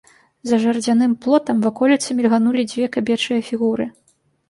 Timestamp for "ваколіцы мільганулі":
1.67-2.67